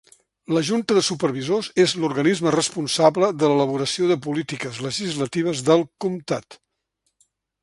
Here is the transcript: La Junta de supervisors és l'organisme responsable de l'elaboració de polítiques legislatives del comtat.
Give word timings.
La 0.57 0.61
Junta 0.69 0.95
de 0.97 1.03
supervisors 1.07 1.67
és 1.83 1.93
l'organisme 2.05 2.53
responsable 2.55 3.31
de 3.43 3.51
l'elaboració 3.51 4.11
de 4.13 4.19
polítiques 4.27 4.81
legislatives 4.89 5.63
del 5.71 5.87
comtat. 6.07 6.61